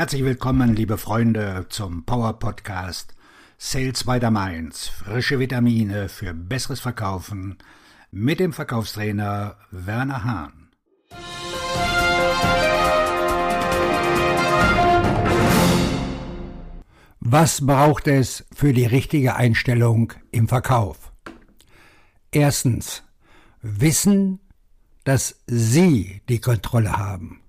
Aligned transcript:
Herzlich 0.00 0.24
willkommen, 0.24 0.74
liebe 0.74 0.96
Freunde, 0.96 1.66
zum 1.68 2.06
Power 2.06 2.38
Podcast 2.38 3.14
Sales 3.58 4.04
by 4.04 4.18
the 4.18 4.30
Mainz. 4.30 4.88
Frische 4.88 5.38
Vitamine 5.38 6.08
für 6.08 6.32
besseres 6.32 6.80
Verkaufen 6.80 7.58
mit 8.10 8.40
dem 8.40 8.54
Verkaufstrainer 8.54 9.58
Werner 9.70 10.24
Hahn. 10.24 10.70
Was 17.20 17.66
braucht 17.66 18.08
es 18.08 18.46
für 18.54 18.72
die 18.72 18.86
richtige 18.86 19.36
Einstellung 19.36 20.14
im 20.30 20.48
Verkauf? 20.48 21.12
Erstens, 22.30 23.02
wissen, 23.60 24.40
dass 25.04 25.42
Sie 25.46 26.22
die 26.30 26.40
Kontrolle 26.40 26.96
haben. 26.96 27.42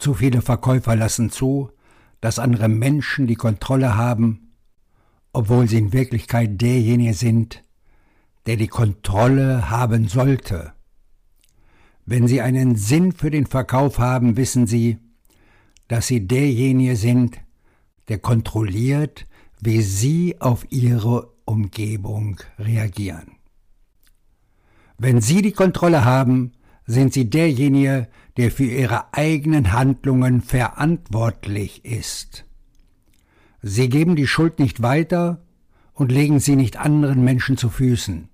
Zu 0.00 0.14
viele 0.14 0.40
Verkäufer 0.40 0.96
lassen 0.96 1.28
zu, 1.30 1.70
dass 2.22 2.38
andere 2.38 2.68
Menschen 2.68 3.26
die 3.26 3.34
Kontrolle 3.34 3.96
haben, 3.96 4.54
obwohl 5.34 5.68
sie 5.68 5.76
in 5.76 5.92
Wirklichkeit 5.92 6.58
derjenige 6.60 7.12
sind, 7.12 7.62
der 8.46 8.56
die 8.56 8.68
Kontrolle 8.68 9.68
haben 9.68 10.08
sollte. 10.08 10.72
Wenn 12.06 12.26
Sie 12.26 12.40
einen 12.40 12.76
Sinn 12.76 13.12
für 13.12 13.30
den 13.30 13.44
Verkauf 13.44 13.98
haben, 13.98 14.38
wissen 14.38 14.66
Sie, 14.66 14.96
dass 15.86 16.06
Sie 16.06 16.26
derjenige 16.26 16.96
sind, 16.96 17.38
der 18.08 18.18
kontrolliert, 18.18 19.26
wie 19.60 19.82
Sie 19.82 20.40
auf 20.40 20.66
Ihre 20.70 21.30
Umgebung 21.44 22.40
reagieren. 22.58 23.32
Wenn 24.96 25.20
Sie 25.20 25.42
die 25.42 25.52
Kontrolle 25.52 26.06
haben, 26.06 26.52
sind 26.90 27.12
Sie 27.12 27.30
derjenige, 27.30 28.08
der 28.36 28.50
für 28.50 28.64
Ihre 28.64 29.14
eigenen 29.14 29.72
Handlungen 29.72 30.40
verantwortlich 30.42 31.84
ist. 31.84 32.44
Sie 33.62 33.88
geben 33.88 34.16
die 34.16 34.26
Schuld 34.26 34.58
nicht 34.58 34.82
weiter 34.82 35.42
und 35.94 36.10
legen 36.10 36.40
sie 36.40 36.56
nicht 36.56 36.78
anderen 36.78 37.22
Menschen 37.22 37.56
zu 37.56 37.68
Füßen. 37.68 38.28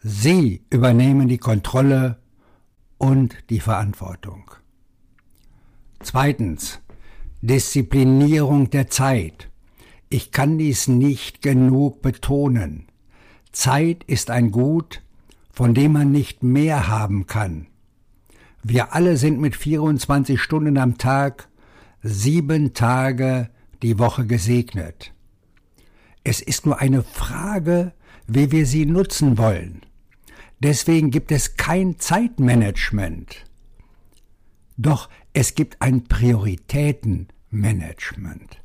Sie 0.00 0.62
übernehmen 0.70 1.26
die 1.26 1.38
Kontrolle 1.38 2.18
und 2.98 3.36
die 3.50 3.60
Verantwortung. 3.60 4.50
Zweitens. 6.00 6.80
Disziplinierung 7.40 8.70
der 8.70 8.88
Zeit. 8.88 9.48
Ich 10.08 10.32
kann 10.32 10.58
dies 10.58 10.88
nicht 10.88 11.40
genug 11.40 12.02
betonen. 12.02 12.88
Zeit 13.52 14.02
ist 14.04 14.30
ein 14.30 14.50
Gut, 14.50 15.02
von 15.58 15.74
dem 15.74 15.92
man 15.92 16.10
nicht 16.12 16.44
mehr 16.44 16.86
haben 16.86 17.26
kann. 17.26 17.66
Wir 18.62 18.94
alle 18.94 19.16
sind 19.16 19.40
mit 19.40 19.56
24 19.56 20.40
Stunden 20.40 20.78
am 20.78 20.98
Tag, 20.98 21.48
sieben 22.00 22.74
Tage 22.74 23.50
die 23.82 23.98
Woche 23.98 24.24
gesegnet. 24.24 25.12
Es 26.22 26.40
ist 26.40 26.64
nur 26.64 26.78
eine 26.78 27.02
Frage, 27.02 27.92
wie 28.28 28.52
wir 28.52 28.66
sie 28.66 28.86
nutzen 28.86 29.36
wollen. 29.36 29.80
Deswegen 30.60 31.10
gibt 31.10 31.32
es 31.32 31.56
kein 31.56 31.98
Zeitmanagement. 31.98 33.44
Doch 34.76 35.08
es 35.32 35.56
gibt 35.56 35.82
ein 35.82 36.04
Prioritätenmanagement. 36.04 38.62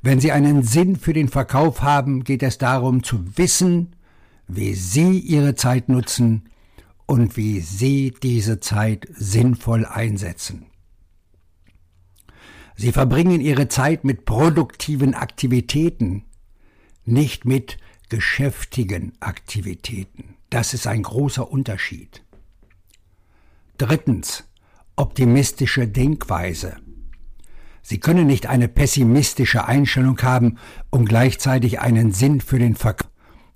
Wenn 0.00 0.18
Sie 0.18 0.32
einen 0.32 0.62
Sinn 0.62 0.96
für 0.96 1.12
den 1.12 1.28
Verkauf 1.28 1.82
haben, 1.82 2.24
geht 2.24 2.42
es 2.42 2.56
darum 2.56 3.02
zu 3.02 3.36
wissen, 3.36 3.94
wie 4.46 4.74
Sie 4.74 5.18
Ihre 5.18 5.54
Zeit 5.54 5.88
nutzen 5.88 6.48
und 7.06 7.36
wie 7.36 7.60
Sie 7.60 8.14
diese 8.22 8.60
Zeit 8.60 9.06
sinnvoll 9.14 9.84
einsetzen. 9.84 10.66
Sie 12.76 12.92
verbringen 12.92 13.40
Ihre 13.40 13.68
Zeit 13.68 14.04
mit 14.04 14.24
produktiven 14.24 15.14
Aktivitäten, 15.14 16.24
nicht 17.04 17.44
mit 17.44 17.78
geschäftigen 18.08 19.12
Aktivitäten. 19.20 20.36
Das 20.50 20.74
ist 20.74 20.86
ein 20.86 21.02
großer 21.02 21.50
Unterschied. 21.50 22.22
Drittens. 23.78 24.44
Optimistische 24.96 25.88
Denkweise. 25.88 26.76
Sie 27.82 27.98
können 27.98 28.28
nicht 28.28 28.46
eine 28.46 28.68
pessimistische 28.68 29.66
Einstellung 29.66 30.22
haben 30.22 30.58
und 30.90 31.08
gleichzeitig 31.08 31.80
einen 31.80 32.12
Sinn 32.12 32.40
für 32.40 32.60
den 32.60 32.76
Verkauf 32.76 33.10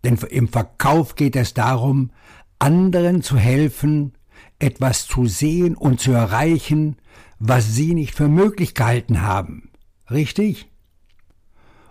denn 0.04 0.16
im 0.30 0.48
Verkauf 0.48 1.14
geht 1.14 1.36
es 1.36 1.54
darum, 1.54 2.10
anderen 2.58 3.22
zu 3.22 3.36
helfen, 3.36 4.12
etwas 4.58 5.06
zu 5.06 5.26
sehen 5.26 5.76
und 5.76 6.00
zu 6.00 6.12
erreichen, 6.12 6.96
was 7.38 7.74
sie 7.74 7.94
nicht 7.94 8.14
für 8.14 8.28
möglich 8.28 8.74
gehalten 8.74 9.22
haben. 9.22 9.70
Richtig? 10.10 10.70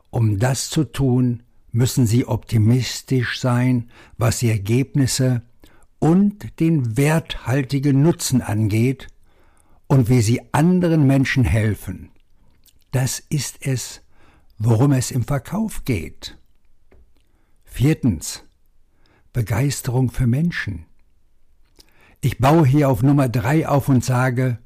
Um 0.09 0.39
das 0.39 0.69
zu 0.69 0.83
tun, 0.83 1.43
müssen 1.71 2.07
sie 2.07 2.25
optimistisch 2.25 3.39
sein, 3.39 3.89
was 4.17 4.39
die 4.39 4.49
Ergebnisse 4.49 5.43
und 5.99 6.59
den 6.59 6.97
werthaltigen 6.97 8.01
Nutzen 8.01 8.41
angeht 8.41 9.07
und 9.87 10.09
wie 10.09 10.21
sie 10.21 10.41
anderen 10.53 11.07
Menschen 11.07 11.43
helfen. 11.43 12.09
Das 12.91 13.19
ist 13.29 13.65
es, 13.65 14.01
worum 14.57 14.91
es 14.91 15.11
im 15.11 15.23
Verkauf 15.23 15.85
geht. 15.85 16.36
Viertens. 17.77 18.43
Begeisterung 19.33 20.09
für 20.09 20.25
Menschen. 20.25 20.87
Ich 22.21 22.39
baue 22.39 22.65
hier 22.65 22.89
auf 22.89 23.03
Nummer 23.03 23.29
drei 23.29 23.67
auf 23.67 23.87
und 23.87 24.03
sage, 24.03 24.57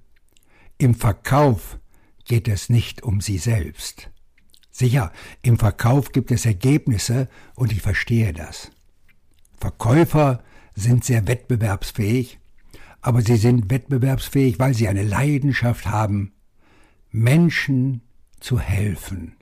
im 0.77 0.95
Verkauf 0.95 1.77
geht 2.23 2.47
es 2.47 2.69
nicht 2.69 3.03
um 3.03 3.19
Sie 3.19 3.37
selbst. 3.37 4.09
Sicher, 4.71 5.11
im 5.41 5.59
Verkauf 5.59 6.13
gibt 6.13 6.31
es 6.31 6.45
Ergebnisse 6.45 7.27
und 7.53 7.73
ich 7.73 7.81
verstehe 7.81 8.31
das. 8.31 8.71
Verkäufer 9.57 10.41
sind 10.73 11.03
sehr 11.03 11.27
wettbewerbsfähig, 11.27 12.39
aber 13.01 13.21
sie 13.21 13.35
sind 13.35 13.69
wettbewerbsfähig, 13.69 14.57
weil 14.57 14.73
sie 14.73 14.87
eine 14.87 15.03
Leidenschaft 15.03 15.85
haben, 15.85 16.31
Menschen 17.09 18.03
zu 18.39 18.57
helfen. 18.57 19.35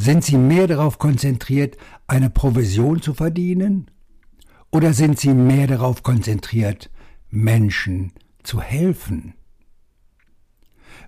Sind 0.00 0.22
Sie 0.22 0.36
mehr 0.36 0.68
darauf 0.68 1.00
konzentriert, 1.00 1.76
eine 2.06 2.30
Provision 2.30 3.02
zu 3.02 3.14
verdienen? 3.14 3.90
Oder 4.70 4.94
sind 4.94 5.18
Sie 5.18 5.34
mehr 5.34 5.66
darauf 5.66 6.04
konzentriert, 6.04 6.88
Menschen 7.30 8.12
zu 8.44 8.60
helfen? 8.60 9.34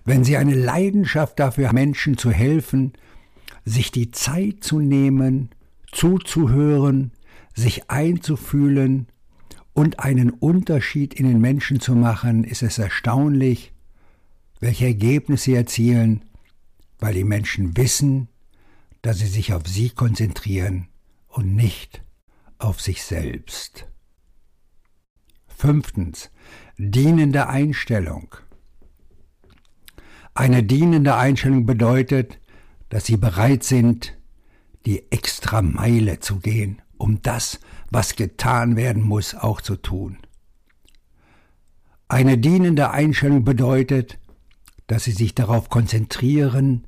Wenn 0.03 0.25
Sie 0.25 0.35
eine 0.35 0.55
Leidenschaft 0.55 1.39
dafür 1.39 1.69
haben, 1.69 1.75
Menschen 1.75 2.17
zu 2.17 2.31
helfen, 2.31 2.91
sich 3.63 3.91
die 3.91 4.11
Zeit 4.11 4.61
zu 4.61 4.81
nehmen, 4.81 5.51
zuzuhören, 5.93 7.13
sich 7.53 7.89
einzufühlen 7.89 9.07
und 9.71 10.01
einen 10.01 10.31
Unterschied 10.31 11.13
in 11.13 11.27
den 11.27 11.39
Menschen 11.39 11.79
zu 11.79 11.95
machen, 11.95 12.43
ist 12.43 12.61
es 12.61 12.77
erstaunlich, 12.77 13.71
welche 14.59 14.87
Ergebnisse 14.87 15.45
Sie 15.45 15.55
erzielen, 15.55 16.25
weil 16.99 17.13
die 17.13 17.23
Menschen 17.23 17.77
wissen, 17.77 18.27
dass 19.01 19.19
sie 19.19 19.27
sich 19.27 19.53
auf 19.53 19.67
sie 19.67 19.89
konzentrieren 19.89 20.87
und 21.27 21.55
nicht 21.55 22.03
auf 22.57 22.81
sich 22.81 23.03
selbst. 23.03 23.87
Fünftens. 25.47 26.31
Dienende 26.77 27.47
Einstellung. 27.47 28.35
Eine 30.33 30.63
dienende 30.63 31.15
Einstellung 31.15 31.65
bedeutet, 31.65 32.39
dass 32.89 33.05
sie 33.05 33.17
bereit 33.17 33.63
sind, 33.63 34.17
die 34.85 35.11
extra 35.11 35.61
Meile 35.61 36.19
zu 36.19 36.39
gehen, 36.39 36.81
um 36.97 37.21
das, 37.21 37.59
was 37.89 38.15
getan 38.15 38.75
werden 38.75 39.03
muss, 39.03 39.35
auch 39.35 39.61
zu 39.61 39.75
tun. 39.75 40.17
Eine 42.07 42.37
dienende 42.37 42.91
Einstellung 42.91 43.43
bedeutet, 43.43 44.19
dass 44.87 45.05
sie 45.05 45.11
sich 45.11 45.35
darauf 45.35 45.69
konzentrieren, 45.69 46.85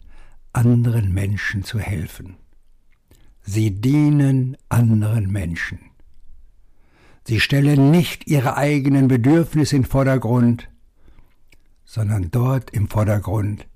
anderen 0.53 1.13
Menschen 1.13 1.63
zu 1.63 1.79
helfen. 1.79 2.37
Sie 3.41 3.71
dienen 3.71 4.55
anderen 4.69 5.31
Menschen. 5.31 5.79
Sie 7.27 7.39
stellen 7.39 7.91
nicht 7.91 8.27
ihre 8.27 8.57
eigenen 8.57 9.07
Bedürfnisse 9.07 9.75
in 9.75 9.85
Vordergrund, 9.85 10.69
sondern 11.85 12.31
dort 12.31 12.69
im 12.71 12.89
Vordergrund 12.89 13.67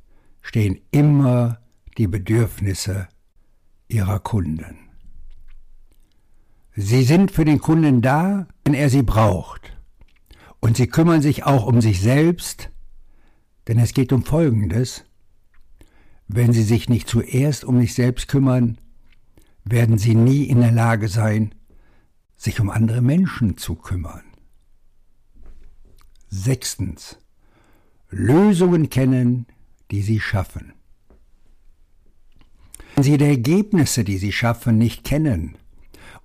stehen 0.41 0.79
immer 0.91 1.59
die 1.97 2.07
Bedürfnisse 2.07 3.07
ihrer 3.87 4.19
Kunden. 4.19 4.77
Sie 6.75 7.03
sind 7.03 7.31
für 7.31 7.43
den 7.43 7.59
Kunden 7.59 8.01
da, 8.01 8.47
wenn 8.63 8.75
er 8.75 8.89
sie 8.89 9.01
braucht. 9.01 9.75
Und 10.59 10.77
sie 10.77 10.87
kümmern 10.87 11.21
sich 11.21 11.43
auch 11.43 11.65
um 11.65 11.81
sich 11.81 12.01
selbst, 12.01 12.69
denn 13.67 13.79
es 13.79 13.93
geht 13.93 14.13
um 14.13 14.23
Folgendes. 14.23 15.06
Wenn 16.27 16.51
Sie 16.51 16.63
sich 16.63 16.89
nicht 16.89 17.07
zuerst 17.07 17.63
um 17.63 17.79
sich 17.79 17.93
selbst 17.93 18.27
kümmern, 18.27 18.77
werden 19.63 19.97
Sie 19.97 20.15
nie 20.15 20.43
in 20.43 20.59
der 20.59 20.71
Lage 20.71 21.07
sein, 21.07 21.55
sich 22.35 22.59
um 22.59 22.69
andere 22.69 23.01
Menschen 23.01 23.57
zu 23.57 23.75
kümmern. 23.75 24.23
Sechstens. 26.29 27.17
Lösungen 28.09 28.89
kennen, 28.89 29.47
die 29.91 30.01
Sie 30.01 30.19
schaffen. 30.19 30.73
Wenn 32.95 33.03
Sie 33.03 33.17
die 33.17 33.25
Ergebnisse, 33.25 34.03
die 34.03 34.17
Sie 34.17 34.31
schaffen, 34.31 34.77
nicht 34.77 35.03
kennen 35.03 35.57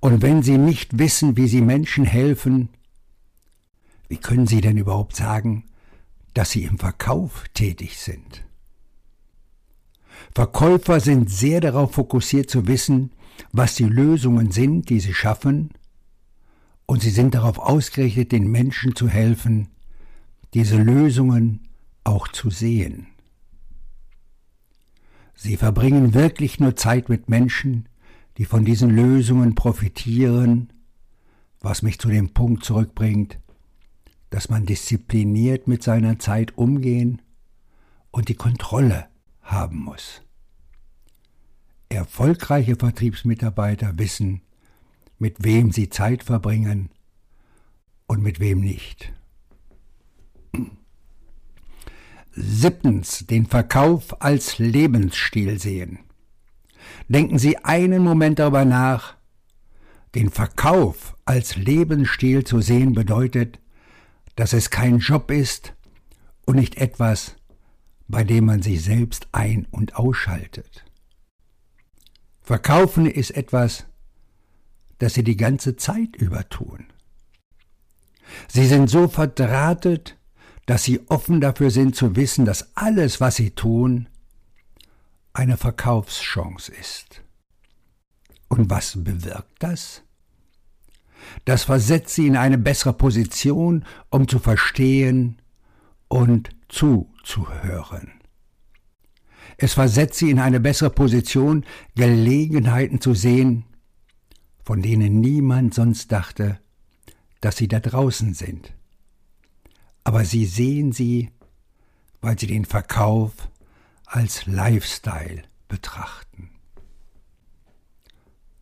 und 0.00 0.22
wenn 0.22 0.42
Sie 0.42 0.58
nicht 0.58 0.98
wissen, 0.98 1.36
wie 1.36 1.48
Sie 1.48 1.60
Menschen 1.60 2.04
helfen, 2.04 2.68
wie 4.08 4.16
können 4.16 4.46
Sie 4.46 4.60
denn 4.60 4.76
überhaupt 4.76 5.16
sagen, 5.16 5.64
dass 6.34 6.50
Sie 6.50 6.64
im 6.64 6.78
Verkauf 6.78 7.44
tätig 7.54 7.98
sind? 7.98 8.44
Verkäufer 10.34 11.00
sind 11.00 11.30
sehr 11.30 11.60
darauf 11.60 11.92
fokussiert 11.94 12.50
zu 12.50 12.66
wissen, 12.66 13.12
was 13.52 13.74
die 13.74 13.84
Lösungen 13.84 14.50
sind, 14.50 14.88
die 14.88 15.00
sie 15.00 15.14
schaffen, 15.14 15.70
und 16.86 17.02
sie 17.02 17.10
sind 17.10 17.34
darauf 17.34 17.58
ausgerichtet, 17.58 18.32
den 18.32 18.50
Menschen 18.50 18.94
zu 18.94 19.08
helfen, 19.08 19.68
diese 20.54 20.76
Lösungen 20.76 21.68
auch 22.04 22.28
zu 22.28 22.50
sehen. 22.50 23.06
Sie 25.34 25.56
verbringen 25.56 26.14
wirklich 26.14 26.60
nur 26.60 26.76
Zeit 26.76 27.08
mit 27.08 27.28
Menschen, 27.28 27.88
die 28.36 28.44
von 28.44 28.64
diesen 28.64 28.90
Lösungen 28.90 29.54
profitieren, 29.54 30.72
was 31.60 31.82
mich 31.82 31.98
zu 31.98 32.08
dem 32.08 32.34
Punkt 32.34 32.64
zurückbringt, 32.64 33.38
dass 34.30 34.48
man 34.48 34.66
diszipliniert 34.66 35.68
mit 35.68 35.82
seiner 35.82 36.18
Zeit 36.18 36.56
umgehen 36.56 37.22
und 38.10 38.28
die 38.28 38.34
Kontrolle 38.34 39.06
haben 39.42 39.78
muss. 39.78 40.22
Erfolgreiche 41.88 42.76
Vertriebsmitarbeiter 42.76 43.98
wissen, 43.98 44.42
mit 45.18 45.44
wem 45.44 45.72
sie 45.72 45.88
Zeit 45.88 46.24
verbringen 46.24 46.90
und 48.06 48.22
mit 48.22 48.40
wem 48.40 48.60
nicht. 48.60 49.12
Siebtens, 52.34 53.26
den 53.26 53.46
Verkauf 53.46 54.22
als 54.22 54.58
Lebensstil 54.58 55.58
sehen. 55.58 55.98
Denken 57.08 57.38
Sie 57.38 57.58
einen 57.58 58.02
Moment 58.02 58.38
darüber 58.38 58.64
nach. 58.64 59.16
Den 60.14 60.30
Verkauf 60.30 61.14
als 61.24 61.56
Lebensstil 61.56 62.44
zu 62.44 62.60
sehen 62.60 62.94
bedeutet, 62.94 63.60
dass 64.36 64.52
es 64.54 64.70
kein 64.70 64.98
Job 64.98 65.30
ist 65.30 65.74
und 66.46 66.56
nicht 66.56 66.76
etwas, 66.76 67.36
bei 68.12 68.24
dem 68.24 68.44
man 68.44 68.60
sich 68.60 68.82
selbst 68.82 69.26
ein- 69.32 69.66
und 69.70 69.96
ausschaltet. 69.96 70.84
Verkaufen 72.42 73.06
ist 73.06 73.30
etwas, 73.30 73.86
das 74.98 75.14
sie 75.14 75.24
die 75.24 75.38
ganze 75.38 75.76
Zeit 75.76 76.14
über 76.16 76.46
tun. 76.50 76.84
Sie 78.48 78.66
sind 78.66 78.90
so 78.90 79.08
verdrahtet, 79.08 80.18
dass 80.66 80.84
sie 80.84 81.00
offen 81.08 81.40
dafür 81.40 81.70
sind 81.70 81.96
zu 81.96 82.14
wissen, 82.14 82.44
dass 82.44 82.76
alles, 82.76 83.20
was 83.20 83.36
sie 83.36 83.52
tun, 83.52 84.10
eine 85.32 85.56
Verkaufschance 85.56 86.70
ist. 86.70 87.22
Und 88.48 88.68
was 88.68 89.02
bewirkt 89.02 89.56
das? 89.60 90.02
Das 91.46 91.64
versetzt 91.64 92.14
sie 92.14 92.26
in 92.26 92.36
eine 92.36 92.58
bessere 92.58 92.92
Position, 92.92 93.86
um 94.10 94.28
zu 94.28 94.38
verstehen 94.38 95.40
und 96.08 96.50
zuzuhören. 96.72 98.10
Es 99.58 99.74
versetzt 99.74 100.18
sie 100.18 100.30
in 100.30 100.40
eine 100.40 100.58
bessere 100.58 100.90
Position, 100.90 101.64
Gelegenheiten 101.94 103.00
zu 103.00 103.14
sehen, 103.14 103.64
von 104.64 104.80
denen 104.80 105.20
niemand 105.20 105.74
sonst 105.74 106.10
dachte, 106.10 106.58
dass 107.40 107.58
sie 107.58 107.68
da 107.68 107.78
draußen 107.78 108.34
sind. 108.34 108.72
Aber 110.02 110.24
sie 110.24 110.46
sehen 110.46 110.92
sie, 110.92 111.30
weil 112.20 112.38
sie 112.38 112.46
den 112.46 112.64
Verkauf 112.64 113.32
als 114.06 114.46
Lifestyle 114.46 115.42
betrachten. 115.68 116.50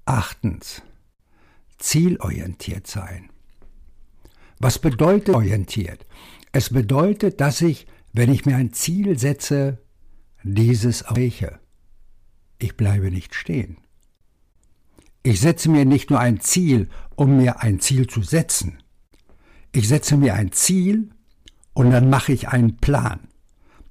Achtens. 0.05 0.83
Zielorientiert 1.79 2.87
sein. 2.87 3.31
Was 4.59 4.79
bedeutet 4.79 5.35
orientiert? 5.35 6.05
Es 6.53 6.71
bedeutet, 6.71 7.41
dass 7.41 7.61
ich, 7.61 7.87
wenn 8.13 8.33
ich 8.33 8.47
mir 8.47 8.57
ein 8.57 8.73
Ziel 8.73 9.19
setze, 9.19 9.79
dieses 10.43 11.03
erreiche. 11.03 11.59
Ich 12.59 12.77
bleibe 12.77 13.11
nicht 13.11 13.35
stehen. 13.35 13.77
Ich 15.23 15.41
setze 15.41 15.69
mir 15.69 15.85
nicht 15.85 16.11
nur 16.11 16.19
ein 16.19 16.41
Ziel, 16.41 16.89
um 17.15 17.37
mir 17.37 17.61
ein 17.61 17.81
Ziel 17.81 18.07
zu 18.07 18.23
setzen. 18.23 18.83
Ich 19.73 19.87
setze 19.87 20.17
mir 20.17 20.35
ein 20.35 20.53
Ziel 20.53 21.11
und 21.75 21.91
dann 21.91 22.11
mache 22.11 22.33
ich 22.33 22.49
einen 22.49 22.79
Plan. 22.79 23.21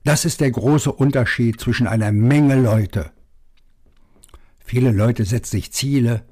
Das 0.03 0.25
ist 0.25 0.41
der 0.41 0.51
große 0.51 0.91
Unterschied 0.91 1.59
zwischen 1.59 1.87
einer 1.87 2.11
Menge 2.11 2.59
Leute. 2.59 3.11
Viele 4.59 4.91
Leute 4.91 5.25
setzen 5.25 5.51
sich 5.51 5.71
Ziele, 5.71 6.25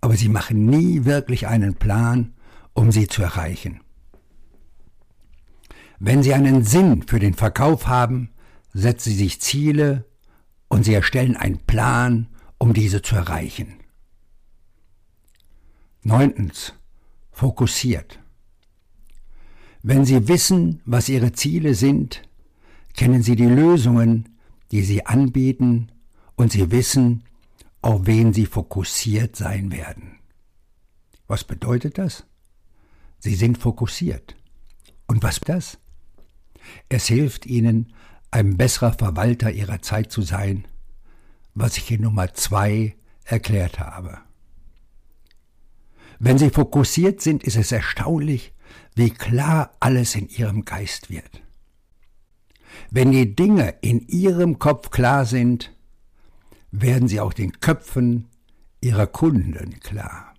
aber 0.00 0.16
sie 0.16 0.28
machen 0.28 0.66
nie 0.66 1.04
wirklich 1.04 1.46
einen 1.46 1.74
Plan, 1.74 2.34
um 2.74 2.90
sie 2.92 3.08
zu 3.08 3.22
erreichen. 3.22 3.80
Wenn 5.98 6.22
sie 6.22 6.34
einen 6.34 6.64
Sinn 6.64 7.04
für 7.06 7.18
den 7.18 7.34
Verkauf 7.34 7.86
haben, 7.86 8.30
setzen 8.72 9.10
sie 9.10 9.16
sich 9.16 9.40
Ziele 9.40 10.04
und 10.68 10.84
sie 10.84 10.94
erstellen 10.94 11.36
einen 11.36 11.58
Plan, 11.58 12.28
um 12.58 12.72
diese 12.72 13.02
zu 13.02 13.16
erreichen. 13.16 13.74
Neuntens. 16.02 16.74
Fokussiert. 17.30 18.18
Wenn 19.82 20.04
Sie 20.04 20.28
wissen, 20.28 20.80
was 20.84 21.08
Ihre 21.08 21.32
Ziele 21.32 21.74
sind, 21.74 22.22
kennen 22.94 23.22
Sie 23.22 23.36
die 23.36 23.46
Lösungen, 23.46 24.36
die 24.70 24.82
Sie 24.82 25.06
anbieten 25.06 25.90
und 26.36 26.52
Sie 26.52 26.70
wissen, 26.70 27.24
auf 27.80 28.06
wen 28.06 28.32
Sie 28.32 28.46
fokussiert 28.46 29.34
sein 29.34 29.72
werden. 29.72 30.18
Was 31.26 31.42
bedeutet 31.42 31.98
das? 31.98 32.24
Sie 33.18 33.34
sind 33.34 33.58
fokussiert. 33.58 34.36
Und 35.06 35.22
was 35.22 35.40
das? 35.40 35.78
Es 36.88 37.06
hilft 37.06 37.46
Ihnen, 37.46 37.92
ein 38.30 38.56
besserer 38.56 38.92
Verwalter 38.94 39.50
ihrer 39.50 39.82
Zeit 39.82 40.10
zu 40.10 40.22
sein, 40.22 40.66
was 41.54 41.76
ich 41.76 41.90
in 41.90 42.02
Nummer 42.02 42.32
zwei 42.34 42.96
erklärt 43.24 43.78
habe. 43.78 44.18
Wenn 46.18 46.38
Sie 46.38 46.50
fokussiert 46.50 47.20
sind, 47.20 47.44
ist 47.44 47.56
es 47.56 47.72
erstaunlich, 47.72 48.52
wie 48.94 49.10
klar 49.10 49.74
alles 49.80 50.14
in 50.14 50.28
Ihrem 50.28 50.64
Geist 50.64 51.10
wird. 51.10 51.42
Wenn 52.90 53.12
die 53.12 53.34
Dinge 53.34 53.74
in 53.80 54.06
Ihrem 54.08 54.58
Kopf 54.58 54.90
klar 54.90 55.26
sind, 55.26 55.72
werden 56.70 57.06
sie 57.08 57.20
auch 57.20 57.32
den 57.32 57.60
Köpfen 57.60 58.28
Ihrer 58.80 59.06
Kunden 59.06 59.78
klar. 59.80 60.34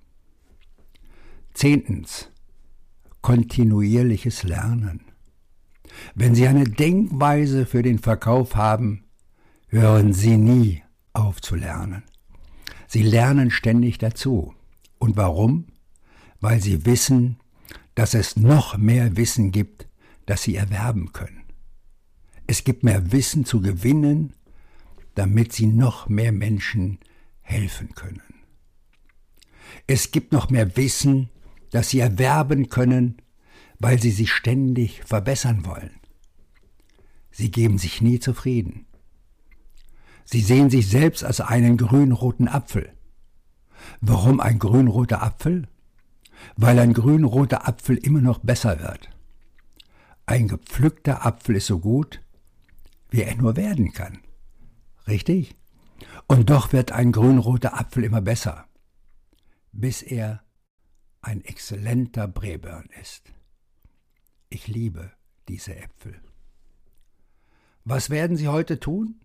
Zehntens. 1.54 2.30
Kontinuierliches 3.22 4.44
Lernen. 4.44 5.13
Wenn 6.16 6.36
Sie 6.36 6.48
eine 6.48 6.66
Denkweise 6.66 7.66
für 7.66 7.82
den 7.82 8.00
Verkauf 8.00 8.56
haben, 8.56 9.06
hören 9.68 10.14
Sie 10.14 10.38
nie 10.38 10.84
auf 11.14 11.42
zu 11.42 11.56
lernen. 11.56 12.04
Sie 12.88 13.04
lernen 13.04 13.52
ständig 13.52 13.98
dazu. 13.98 14.54
Und 15.00 15.18
warum? 15.18 15.68
Weil 16.40 16.62
Sie 16.62 16.86
wissen, 16.86 17.38
dass 17.96 18.14
es 18.14 18.38
noch 18.38 18.78
mehr 18.78 19.18
Wissen 19.18 19.52
gibt, 19.52 19.88
das 20.26 20.44
Sie 20.44 20.56
erwerben 20.56 21.12
können. 21.14 21.44
Es 22.48 22.64
gibt 22.64 22.84
mehr 22.84 23.12
Wissen 23.12 23.46
zu 23.46 23.62
gewinnen, 23.62 24.34
damit 25.16 25.54
Sie 25.54 25.68
noch 25.68 26.10
mehr 26.10 26.32
Menschen 26.32 27.00
helfen 27.42 27.94
können. 27.96 28.22
Es 29.88 30.12
gibt 30.12 30.32
noch 30.32 30.50
mehr 30.50 30.76
Wissen, 30.78 31.30
das 31.72 31.90
Sie 31.90 32.00
erwerben 32.00 32.70
können, 32.70 33.18
weil 33.84 34.02
sie 34.02 34.12
sich 34.12 34.32
ständig 34.32 35.04
verbessern 35.04 35.66
wollen. 35.66 36.00
Sie 37.32 37.52
geben 37.52 37.78
sich 37.78 38.02
nie 38.02 38.18
zufrieden. 38.18 38.86
Sie 40.24 40.40
sehen 40.40 40.70
sich 40.70 40.88
selbst 40.88 41.26
als 41.26 41.42
einen 41.42 41.76
grünroten 41.76 42.48
Apfel. 42.48 42.94
Warum 44.00 44.40
ein 44.40 44.58
grünroter 44.58 45.22
Apfel? 45.22 45.68
Weil 46.56 46.80
ein 46.80 46.94
grünroter 46.94 47.68
Apfel 47.68 47.98
immer 47.98 48.22
noch 48.22 48.40
besser 48.40 48.80
wird. 48.80 49.10
Ein 50.26 50.48
gepflückter 50.48 51.26
Apfel 51.26 51.58
ist 51.58 51.68
so 51.68 51.80
gut, 51.80 52.22
wie 53.10 53.24
er 53.24 53.36
nur 53.36 53.58
werden 53.58 53.92
kann. 53.92 54.20
Richtig? 55.08 55.58
Und 56.28 56.50
doch 56.50 56.72
wird 56.72 56.94
ein 56.94 57.12
grünroter 57.12 57.78
Apfel 57.78 58.06
immer 58.06 58.22
besser, 58.22 58.66
bis 59.74 60.02
er 60.02 60.42
ein 61.22 61.44
exzellenter 61.44 62.30
Breburn 62.30 62.88
ist. 63.02 63.34
Ich 64.54 64.68
liebe 64.68 65.12
diese 65.48 65.76
Äpfel. 65.76 66.22
Was 67.86 68.12
werden 68.12 68.38
Sie 68.38 68.50
heute 68.50 68.80
tun? 68.80 69.20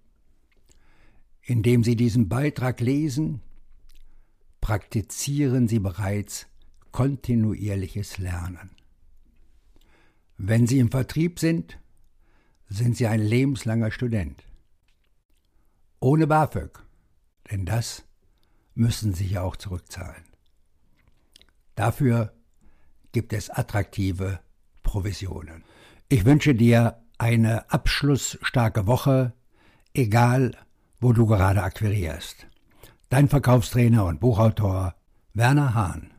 Indem 1.43 1.85
Sie 1.85 1.97
diesen 1.97 2.31
Beitrag 2.31 2.81
lesen, 2.81 3.43
praktizieren 4.63 5.69
Sie 5.69 5.81
bereits 5.81 6.47
kontinuierliches 6.93 8.17
Lernen. 8.17 8.71
Wenn 10.39 10.67
Sie 10.67 10.79
im 10.79 10.91
Vertrieb 10.91 11.39
sind, 11.41 11.79
sind 12.71 12.97
Sie 12.97 13.07
ein 13.07 13.21
lebenslanger 13.21 13.91
Student. 13.91 14.47
Ohne 16.01 16.27
BAföG, 16.27 16.83
denn 17.51 17.67
das 17.67 18.03
müssen 18.75 19.13
Sie 19.13 19.27
ja 19.27 19.43
auch 19.43 19.57
zurückzahlen. 19.57 20.25
Dafür 21.75 22.33
gibt 23.13 23.35
es 23.35 23.51
attraktive 23.51 24.41
Provisionen. 24.89 25.65
Ich 26.09 26.25
wünsche 26.25 26.55
dir 26.55 26.97
eine 27.19 27.71
abschlussstarke 27.71 28.87
Woche, 28.87 29.35
egal 29.93 30.53
wo 30.99 31.13
du 31.13 31.27
gerade 31.27 31.63
akquirierst. 31.63 32.47
Dein 33.11 33.29
Verkaufstrainer 33.29 34.07
und 34.07 34.19
Buchautor 34.19 34.95
Werner 35.35 35.75
Hahn. 35.75 36.11